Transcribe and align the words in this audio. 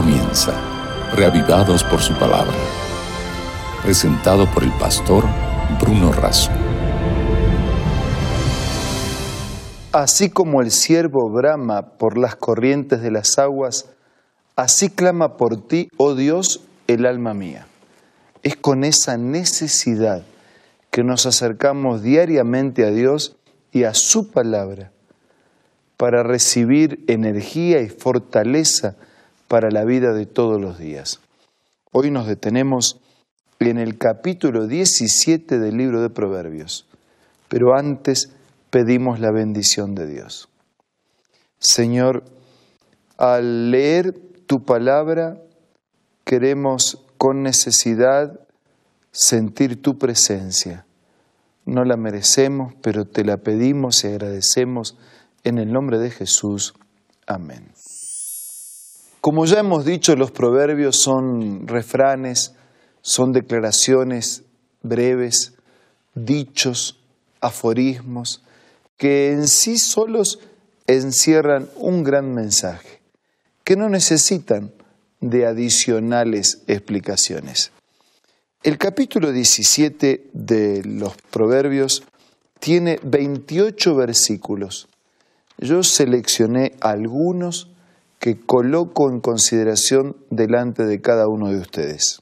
comienza, 0.00 0.52
reavivados 1.16 1.82
por 1.82 2.00
su 2.00 2.14
palabra. 2.14 2.54
Presentado 3.82 4.46
por 4.54 4.62
el 4.62 4.70
pastor 4.74 5.24
Bruno 5.80 6.12
Razo. 6.12 6.52
Así 9.90 10.30
como 10.30 10.62
el 10.62 10.70
siervo 10.70 11.28
brama 11.30 11.98
por 11.98 12.16
las 12.16 12.36
corrientes 12.36 13.02
de 13.02 13.10
las 13.10 13.40
aguas, 13.40 13.86
así 14.54 14.88
clama 14.88 15.36
por 15.36 15.66
ti, 15.66 15.88
oh 15.96 16.14
Dios, 16.14 16.60
el 16.86 17.04
alma 17.04 17.34
mía. 17.34 17.66
Es 18.44 18.54
con 18.54 18.84
esa 18.84 19.16
necesidad 19.16 20.22
que 20.92 21.02
nos 21.02 21.26
acercamos 21.26 22.04
diariamente 22.04 22.84
a 22.84 22.92
Dios 22.92 23.34
y 23.72 23.82
a 23.82 23.94
su 23.94 24.30
palabra 24.30 24.92
para 25.96 26.22
recibir 26.22 27.04
energía 27.08 27.80
y 27.80 27.88
fortaleza 27.88 28.94
para 29.48 29.70
la 29.70 29.84
vida 29.84 30.12
de 30.12 30.26
todos 30.26 30.60
los 30.60 30.78
días. 30.78 31.20
Hoy 31.90 32.10
nos 32.10 32.26
detenemos 32.26 33.00
en 33.58 33.78
el 33.78 33.98
capítulo 33.98 34.66
17 34.66 35.58
del 35.58 35.76
libro 35.76 36.02
de 36.02 36.10
Proverbios, 36.10 36.86
pero 37.48 37.74
antes 37.74 38.30
pedimos 38.70 39.20
la 39.20 39.32
bendición 39.32 39.94
de 39.94 40.06
Dios. 40.06 40.48
Señor, 41.58 42.24
al 43.16 43.70
leer 43.70 44.14
tu 44.46 44.64
palabra 44.64 45.42
queremos 46.24 47.02
con 47.16 47.42
necesidad 47.42 48.38
sentir 49.10 49.82
tu 49.82 49.98
presencia. 49.98 50.86
No 51.64 51.84
la 51.84 51.96
merecemos, 51.96 52.74
pero 52.82 53.06
te 53.06 53.24
la 53.24 53.38
pedimos 53.38 54.04
y 54.04 54.08
agradecemos 54.08 54.96
en 55.42 55.58
el 55.58 55.72
nombre 55.72 55.98
de 55.98 56.10
Jesús. 56.10 56.74
Amén. 57.26 57.72
Como 59.20 59.46
ya 59.46 59.60
hemos 59.60 59.84
dicho, 59.84 60.14
los 60.14 60.30
proverbios 60.30 60.96
son 60.96 61.66
refranes, 61.66 62.54
son 63.02 63.32
declaraciones 63.32 64.44
breves, 64.82 65.54
dichos, 66.14 67.00
aforismos, 67.40 68.42
que 68.96 69.32
en 69.32 69.48
sí 69.48 69.78
solos 69.78 70.38
encierran 70.86 71.68
un 71.76 72.04
gran 72.04 72.32
mensaje, 72.32 73.00
que 73.64 73.76
no 73.76 73.88
necesitan 73.88 74.72
de 75.20 75.46
adicionales 75.46 76.62
explicaciones. 76.66 77.72
El 78.62 78.78
capítulo 78.78 79.32
17 79.32 80.30
de 80.32 80.82
los 80.84 81.14
Proverbios 81.30 82.04
tiene 82.60 82.98
28 83.02 83.94
versículos. 83.94 84.88
Yo 85.58 85.82
seleccioné 85.82 86.74
algunos 86.80 87.70
que 88.18 88.40
coloco 88.40 89.10
en 89.10 89.20
consideración 89.20 90.16
delante 90.30 90.84
de 90.84 91.00
cada 91.00 91.28
uno 91.28 91.50
de 91.50 91.58
ustedes. 91.58 92.20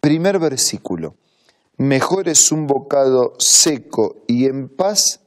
Primer 0.00 0.38
versículo. 0.38 1.16
Mejor 1.76 2.28
es 2.28 2.50
un 2.50 2.66
bocado 2.66 3.34
seco 3.38 4.16
y 4.26 4.46
en 4.46 4.68
paz 4.68 5.20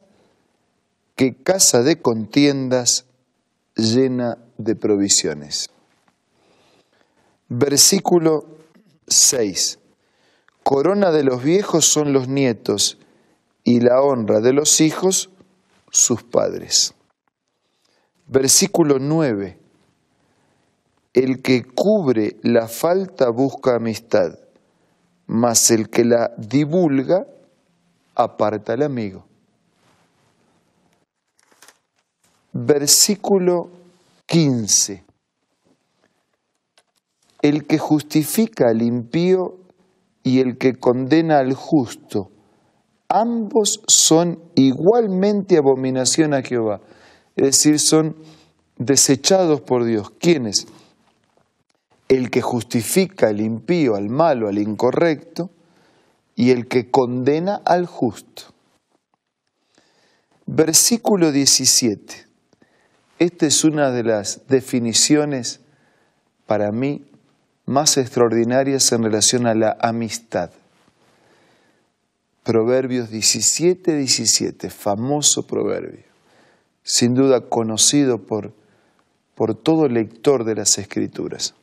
que 1.15 1.35
casa 1.35 1.81
de 1.81 2.01
contiendas 2.01 3.05
llena 3.75 4.37
de 4.57 4.75
provisiones. 4.75 5.69
Versículo 7.47 8.45
6. 9.07 9.79
Corona 10.63 11.11
de 11.11 11.23
los 11.23 11.43
viejos 11.43 11.85
son 11.85 12.13
los 12.13 12.27
nietos 12.27 12.97
y 13.63 13.81
la 13.81 14.01
honra 14.01 14.41
de 14.41 14.53
los 14.53 14.81
hijos 14.81 15.29
sus 15.91 16.23
padres. 16.23 16.93
Versículo 18.31 18.97
9. 18.97 19.59
El 21.13 21.41
que 21.41 21.65
cubre 21.65 22.37
la 22.43 22.69
falta 22.69 23.29
busca 23.29 23.75
amistad, 23.75 24.39
mas 25.27 25.69
el 25.69 25.89
que 25.89 26.05
la 26.05 26.31
divulga 26.37 27.27
aparta 28.15 28.71
al 28.71 28.83
amigo. 28.83 29.25
Versículo 32.53 33.69
15. 34.27 35.03
El 37.41 37.67
que 37.67 37.79
justifica 37.79 38.69
al 38.69 38.81
impío 38.81 39.57
y 40.23 40.39
el 40.39 40.57
que 40.57 40.75
condena 40.79 41.39
al 41.39 41.53
justo, 41.53 42.31
ambos 43.09 43.81
son 43.87 44.41
igualmente 44.55 45.57
abominación 45.57 46.33
a 46.33 46.41
Jehová 46.41 46.79
es 47.41 47.57
decir, 47.57 47.79
son 47.79 48.15
desechados 48.77 49.61
por 49.61 49.83
Dios. 49.83 50.11
¿Quiénes? 50.19 50.67
El 52.07 52.29
que 52.29 52.41
justifica 52.43 53.29
al 53.29 53.41
impío, 53.41 53.95
al 53.95 54.09
malo, 54.09 54.47
al 54.47 54.59
incorrecto, 54.59 55.49
y 56.35 56.51
el 56.51 56.67
que 56.67 56.91
condena 56.91 57.55
al 57.65 57.87
justo. 57.87 58.43
Versículo 60.45 61.31
17. 61.31 62.27
Esta 63.17 63.45
es 63.47 63.63
una 63.63 63.89
de 63.89 64.03
las 64.03 64.47
definiciones 64.47 65.61
para 66.45 66.71
mí 66.71 67.07
más 67.65 67.97
extraordinarias 67.97 68.91
en 68.91 69.03
relación 69.03 69.47
a 69.47 69.55
la 69.55 69.77
amistad. 69.81 70.51
Proverbios 72.43 73.09
17, 73.09 73.97
17, 73.97 74.69
famoso 74.69 75.47
proverbio 75.47 76.10
sin 76.83 77.13
duda 77.13 77.41
conocido 77.49 78.19
por, 78.25 78.53
por 79.35 79.55
todo 79.55 79.87
lector 79.87 80.43
de 80.43 80.55
las 80.55 80.77
escrituras. 80.77 81.55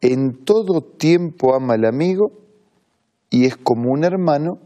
En 0.00 0.44
todo 0.44 0.82
tiempo 0.82 1.54
ama 1.54 1.74
al 1.74 1.84
amigo 1.84 2.32
y 3.28 3.44
es 3.44 3.56
como 3.56 3.90
un 3.92 4.04
hermano 4.04 4.58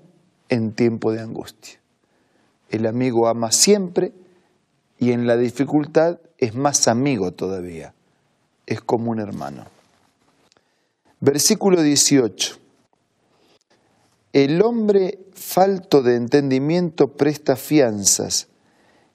en 0.49 0.72
tiempo 0.72 1.12
de 1.12 1.21
angustia. 1.21 1.81
El 2.71 2.87
amigo 2.87 3.28
ama 3.28 3.53
siempre 3.53 4.12
y 4.99 5.12
en 5.12 5.27
la 5.27 5.37
dificultad 5.37 6.19
es 6.38 6.54
más 6.54 6.88
amigo 6.88 7.33
todavía. 7.33 7.94
Es 8.66 8.81
como 8.81 9.10
un 9.10 9.21
hermano. 9.21 9.65
Versículo 11.21 11.83
18. 11.83 12.56
El 14.33 14.62
hombre 14.62 15.19
falto 15.33 16.03
de 16.03 16.16
entendimiento 16.16 17.09
presta 17.09 17.56
fianzas 17.56 18.49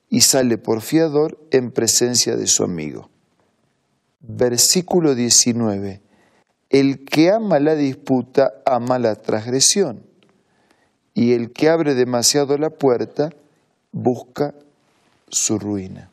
y 0.10 0.22
sale 0.22 0.58
por 0.58 0.82
fiador 0.82 1.38
en 1.52 1.72
presencia 1.72 2.36
de 2.36 2.48
su 2.48 2.64
amigo. 2.64 3.10
Versículo 4.22 5.16
19. 5.16 6.02
El 6.70 7.06
que 7.06 7.32
ama 7.32 7.60
la 7.60 7.76
disputa 7.76 8.54
ama 8.66 9.00
la 9.00 9.16
transgresión, 9.16 10.04
y 11.14 11.34
el 11.34 11.52
que 11.52 11.70
abre 11.70 11.96
demasiado 11.96 12.58
la 12.58 12.70
puerta 12.70 13.30
busca 13.92 14.54
su 15.28 15.58
ruina. 15.60 16.12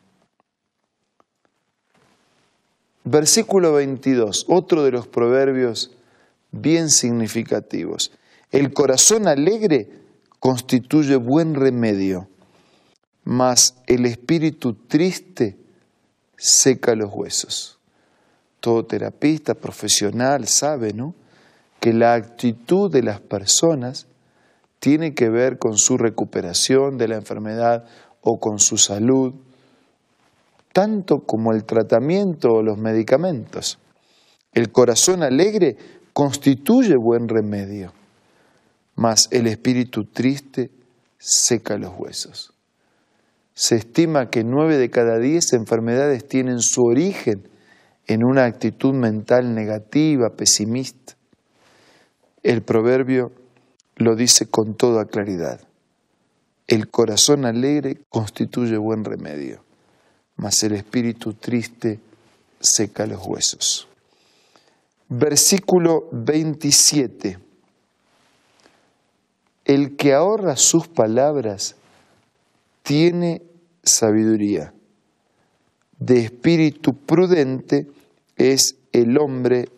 Versículo 3.05 3.75
22, 3.75 4.47
otro 4.49 4.83
de 4.83 4.91
los 4.91 5.07
proverbios 5.07 5.93
bien 6.51 6.91
significativos. 6.91 8.13
El 8.51 8.73
corazón 8.73 9.29
alegre 9.29 9.91
constituye 10.41 11.17
buen 11.17 11.55
remedio 11.55 12.29
mas 13.27 13.75
el 13.89 14.07
espíritu 14.07 14.75
triste 14.87 15.59
seca 16.37 16.95
los 16.95 17.13
huesos. 17.13 17.81
Todo 18.61 18.87
terapista 18.87 19.55
profesional 19.55 20.47
sabe, 20.47 20.93
¿no? 20.93 21.13
Que 21.81 21.93
la 21.93 22.15
actitud 22.15 22.91
de 22.91 23.03
las 23.03 23.21
personas 23.21 24.07
tiene 24.79 25.13
que 25.15 25.29
ver 25.29 25.59
con 25.59 25.77
su 25.77 25.99
recuperación 25.99 26.99
de 26.99 27.09
la 27.09 27.17
enfermedad 27.17 27.85
o 28.21 28.39
con 28.39 28.61
su 28.61 28.79
salud, 28.79 29.35
tanto 30.73 31.25
como 31.25 31.53
el 31.53 31.65
tratamiento 31.65 32.51
o 32.51 32.63
los 32.63 32.79
medicamentos. 32.79 33.81
El 34.53 34.71
corazón 34.71 35.25
alegre 35.25 35.77
constituye 36.13 36.95
buen 36.97 37.29
remedio, 37.29 37.93
mas 38.95 39.27
el 39.33 39.49
espíritu 39.49 40.05
triste 40.05 40.71
seca 41.19 41.77
los 41.77 41.93
huesos. 41.99 42.56
Se 43.59 43.75
estima 43.75 44.29
que 44.29 44.45
nueve 44.45 44.77
de 44.77 44.91
cada 44.91 45.19
diez 45.19 45.55
enfermedades 45.55 46.29
tienen 46.29 46.61
su 46.61 46.83
origen 46.83 47.49
en 48.07 48.23
una 48.23 48.45
actitud 48.45 48.93
mental 48.93 49.55
negativa, 49.55 50.29
pesimista. 50.37 51.15
El 52.43 52.61
proverbio 52.61 53.33
lo 53.97 54.15
dice 54.15 54.45
con 54.45 54.75
toda 54.75 55.07
claridad. 55.07 55.59
El 56.67 56.91
corazón 56.91 57.47
alegre 57.47 57.97
constituye 58.11 58.77
buen 58.77 59.05
remedio, 59.05 59.65
mas 60.37 60.63
el 60.63 60.75
espíritu 60.75 61.33
triste 61.33 61.99
seca 62.61 63.07
los 63.07 63.27
huesos. 63.27 63.89
Versículo 65.09 66.11
27. 66.13 67.39
El 69.65 69.97
que 69.97 70.13
ahorra 70.13 70.57
sus 70.57 70.89
palabras 70.89 71.75
tiene 72.87 73.43
sabiduría. 73.83 74.73
De 75.99 76.21
espíritu 76.21 76.95
prudente 76.95 77.89
es 78.37 78.77
el 78.93 79.19
hombre 79.19 79.69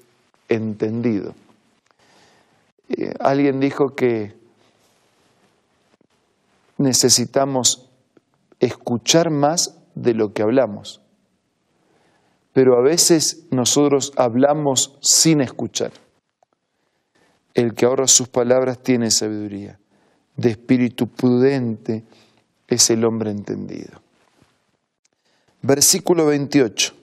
entendido. 0.50 1.34
Eh, 2.90 3.14
alguien 3.19 3.60
dijo 3.60 3.94
que 3.94 4.34
necesitamos 6.76 7.88
escuchar 8.60 9.31
más 9.31 9.78
de 9.94 10.12
lo 10.12 10.34
que 10.34 10.43
hablamos, 10.43 11.00
pero 12.52 12.76
a 12.76 12.82
veces 12.82 13.46
nosotros 13.50 14.12
hablamos 14.16 14.99
sin 15.00 15.40
escuchar. 15.40 15.93
El 17.54 17.72
que 17.72 17.87
ahorra 17.87 18.06
sus 18.06 18.28
palabras 18.28 18.82
tiene 18.82 19.11
sabiduría, 19.11 19.81
de 20.37 20.50
espíritu 20.50 21.06
prudente 21.06 22.04
es 22.68 22.90
el 22.90 23.04
hombre 23.04 23.30
entendido. 23.30 24.00
Versículo 25.62 26.26
28. 26.26 26.94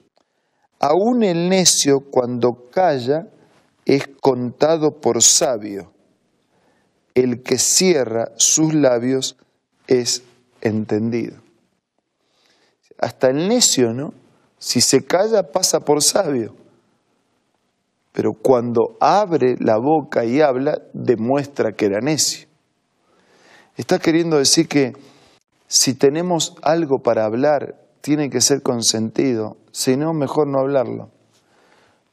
Aún 0.79 1.23
el 1.23 1.50
necio 1.50 2.00
cuando 2.00 2.69
calla 2.71 3.27
es 3.85 4.07
contado 4.21 5.01
por 5.01 5.21
sabio. 5.21 5.91
El 7.13 7.44
que 7.44 7.57
cierra 7.57 8.31
sus 8.38 8.73
labios 8.73 9.38
es 9.88 10.23
entendido. 10.62 11.38
Hasta 13.00 13.29
el 13.29 13.47
necio, 13.47 13.94
¿no? 13.94 14.13
Si 14.59 14.81
se 14.81 15.06
calla 15.06 15.51
pasa 15.51 15.79
por 15.79 16.01
sabio. 16.01 16.56
Pero 18.12 18.33
cuando 18.33 18.95
abre 19.00 19.57
la 19.59 19.77
boca 19.77 20.23
y 20.23 20.41
habla, 20.41 20.81
demuestra 20.94 21.73
que 21.73 21.85
era 21.85 22.00
necio. 22.00 22.47
Está 23.75 24.00
queriendo 24.00 24.38
decir 24.38 24.67
que 24.67 24.94
si 25.75 25.94
tenemos 25.94 26.56
algo 26.62 27.00
para 27.00 27.25
hablar, 27.25 27.75
tiene 28.00 28.30
que 28.30 28.39
ser 28.39 28.62
consentido, 28.62 29.57
si 29.74 29.98
no, 29.98 30.13
mejor 30.13 30.48
no 30.48 30.60
hablarlo, 30.60 31.10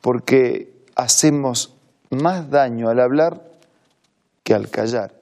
porque 0.00 0.74
hacemos 0.96 1.76
más 2.10 2.50
daño 2.50 2.88
al 2.88 2.98
hablar 2.98 3.40
que 4.42 4.52
al 4.52 4.68
callar, 4.68 5.14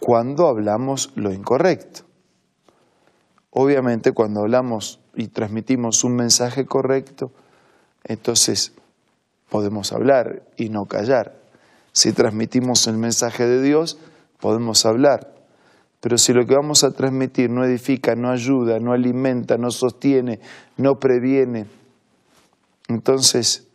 cuando 0.00 0.48
hablamos 0.48 1.12
lo 1.14 1.34
incorrecto. 1.34 2.00
Obviamente 3.50 4.12
cuando 4.12 4.40
hablamos 4.40 4.98
y 5.14 5.28
transmitimos 5.28 6.04
un 6.04 6.16
mensaje 6.16 6.64
correcto, 6.64 7.30
entonces 8.04 8.72
podemos 9.50 9.92
hablar 9.92 10.44
y 10.56 10.70
no 10.70 10.86
callar. 10.86 11.36
Si 11.92 12.14
transmitimos 12.14 12.86
el 12.86 12.96
mensaje 12.96 13.46
de 13.46 13.60
Dios, 13.60 13.98
podemos 14.40 14.86
hablar. 14.86 15.31
Pero 16.02 16.18
si 16.18 16.32
lo 16.32 16.44
que 16.44 16.56
vamos 16.56 16.82
a 16.82 16.90
transmitir 16.90 17.48
no 17.48 17.64
edifica, 17.64 18.16
no 18.16 18.30
ayuda, 18.32 18.80
no 18.80 18.92
alimenta, 18.92 19.56
no 19.56 19.70
sostiene, 19.70 20.40
no 20.76 20.96
previene, 20.96 21.66
entonces 22.88 23.68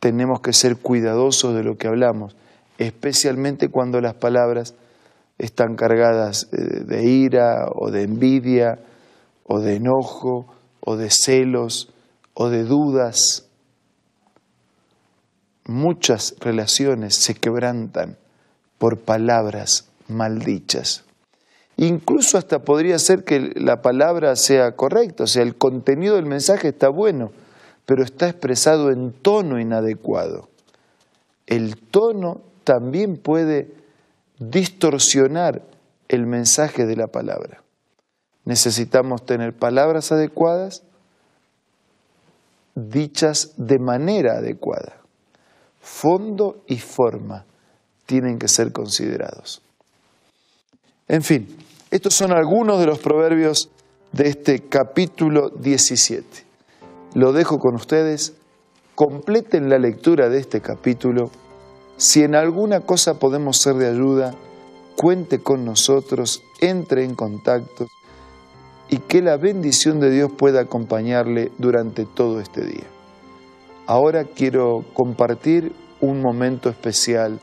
tenemos 0.00 0.40
que 0.40 0.54
ser 0.54 0.78
cuidadosos 0.78 1.54
de 1.54 1.62
lo 1.62 1.76
que 1.76 1.88
hablamos, 1.88 2.36
especialmente 2.78 3.68
cuando 3.68 4.00
las 4.00 4.14
palabras 4.14 4.74
están 5.36 5.76
cargadas 5.76 6.48
eh, 6.52 6.84
de 6.86 7.04
ira 7.04 7.66
o 7.74 7.90
de 7.90 8.04
envidia 8.04 8.78
o 9.44 9.60
de 9.60 9.76
enojo 9.76 10.46
o 10.80 10.96
de 10.96 11.10
celos 11.10 11.92
o 12.32 12.48
de 12.48 12.64
dudas. 12.64 13.46
Muchas 15.66 16.34
relaciones 16.40 17.14
se 17.16 17.34
quebrantan 17.34 18.16
por 18.78 19.00
palabras 19.00 19.90
maldichas. 20.08 21.05
Incluso 21.76 22.38
hasta 22.38 22.60
podría 22.60 22.98
ser 22.98 23.24
que 23.24 23.52
la 23.54 23.82
palabra 23.82 24.34
sea 24.36 24.72
correcta, 24.72 25.24
o 25.24 25.26
sea, 25.26 25.42
el 25.42 25.56
contenido 25.56 26.16
del 26.16 26.24
mensaje 26.24 26.68
está 26.68 26.88
bueno, 26.88 27.32
pero 27.84 28.02
está 28.02 28.28
expresado 28.28 28.90
en 28.90 29.12
tono 29.12 29.60
inadecuado. 29.60 30.48
El 31.46 31.76
tono 31.76 32.40
también 32.64 33.18
puede 33.18 33.74
distorsionar 34.38 35.62
el 36.08 36.26
mensaje 36.26 36.86
de 36.86 36.96
la 36.96 37.08
palabra. 37.08 37.62
Necesitamos 38.44 39.26
tener 39.26 39.52
palabras 39.52 40.12
adecuadas, 40.12 40.82
dichas 42.74 43.52
de 43.56 43.78
manera 43.78 44.38
adecuada. 44.38 44.96
Fondo 45.80 46.62
y 46.66 46.78
forma 46.78 47.44
tienen 48.06 48.38
que 48.38 48.48
ser 48.48 48.72
considerados. 48.72 49.62
En 51.08 51.22
fin, 51.22 51.56
estos 51.96 52.14
son 52.14 52.32
algunos 52.32 52.78
de 52.78 52.84
los 52.84 52.98
proverbios 52.98 53.70
de 54.12 54.28
este 54.28 54.60
capítulo 54.60 55.48
17. 55.48 56.44
Lo 57.14 57.32
dejo 57.32 57.58
con 57.58 57.74
ustedes. 57.74 58.34
Completen 58.94 59.70
la 59.70 59.78
lectura 59.78 60.28
de 60.28 60.38
este 60.38 60.60
capítulo. 60.60 61.30
Si 61.96 62.22
en 62.22 62.34
alguna 62.34 62.80
cosa 62.80 63.18
podemos 63.18 63.56
ser 63.56 63.76
de 63.76 63.88
ayuda, 63.88 64.34
cuente 64.94 65.38
con 65.38 65.64
nosotros, 65.64 66.42
entre 66.60 67.02
en 67.02 67.14
contacto 67.14 67.86
y 68.90 68.98
que 68.98 69.22
la 69.22 69.38
bendición 69.38 69.98
de 69.98 70.10
Dios 70.10 70.30
pueda 70.36 70.60
acompañarle 70.60 71.50
durante 71.56 72.04
todo 72.04 72.40
este 72.40 72.64
día. 72.64 72.86
Ahora 73.86 74.24
quiero 74.24 74.84
compartir 74.92 75.72
un 76.02 76.20
momento 76.20 76.68
especial 76.68 77.40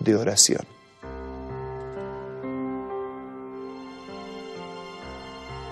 de 0.00 0.16
oración. 0.16 0.75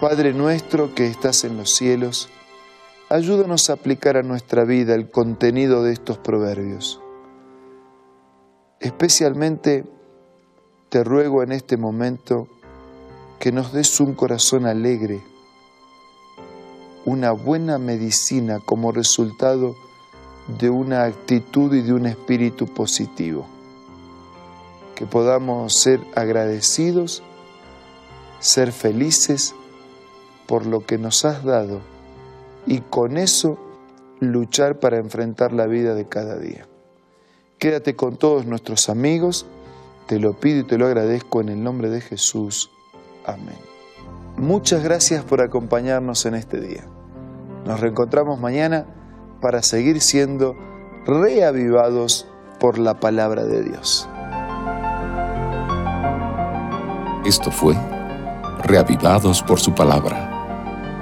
Padre 0.07 0.35
nuestro 0.35 0.95
que 0.95 1.07
estás 1.07 1.45
en 1.45 1.57
los 1.57 1.71
cielos, 1.75 2.29
ayúdanos 3.09 3.71
a 3.71 3.73
aplicar 3.73 4.19
a 4.19 4.23
nuestra 4.23 4.65
vida 4.65 4.95
el 4.95 5.11
contenido 5.11 5.83
de 5.83 5.95
estos 5.95 6.19
proverbios. 6.19 7.01
Especialmente 8.81 9.87
te 10.91 11.03
ruego 11.05 11.43
en 11.43 11.53
este 11.53 11.79
momento 11.79 12.49
que 13.39 13.51
nos 13.51 13.73
des 13.73 13.99
un 13.99 14.13
corazón 14.13 14.67
alegre, 14.67 15.23
una 17.07 17.33
buena 17.33 17.79
medicina 17.79 18.61
como 18.61 18.93
resultado 18.93 19.75
de 20.59 20.69
una 20.69 21.05
actitud 21.05 21.73
y 21.73 21.81
de 21.81 21.95
un 21.95 22.05
espíritu 22.05 22.67
positivo. 22.67 23.47
Que 24.97 25.07
podamos 25.07 25.73
ser 25.73 26.01
agradecidos, 26.15 27.23
ser 28.39 28.71
felices, 28.71 29.55
por 30.47 30.67
lo 30.67 30.85
que 30.85 30.99
nos 30.99 31.25
has 31.25 31.45
dado 31.45 31.81
y 32.67 32.81
con 32.81 33.17
eso 33.17 33.59
luchar 34.21 34.79
para 34.79 34.99
enfrentar 34.99 35.53
la 35.53 35.67
vida 35.67 35.95
de 35.95 36.07
cada 36.07 36.37
día. 36.37 36.67
Quédate 37.59 37.97
con 37.97 38.17
todos 38.17 38.47
nuestros 38.47 38.89
amigos, 38.89 39.47
te 40.07 40.19
lo 40.19 40.35
pido 40.35 40.61
y 40.61 40.65
te 40.65 40.79
lo 40.79 40.87
agradezco 40.87 41.41
en 41.41 41.49
el 41.49 41.63
nombre 41.63 41.89
de 41.89 42.01
Jesús. 42.01 42.71
Amén. 43.27 43.59
Muchas 44.37 44.83
gracias 44.83 45.25
por 45.25 45.41
acompañarnos 45.41 46.27
en 46.27 46.35
este 46.35 46.61
día. 46.61 46.85
Nos 47.65 47.81
reencontramos 47.81 48.39
mañana 48.41 48.87
para 49.41 49.63
seguir 49.63 50.01
siendo 50.01 50.57
reavivados 51.07 52.27
por 52.59 52.79
la 52.79 53.01
palabra 53.01 53.45
de 53.45 53.63
Dios. 53.63 54.09
Esto 57.25 57.51
fue 57.51 57.75
Reavivados 58.63 59.43
por 59.43 59.61
su 59.61 59.75
palabra 59.75 60.34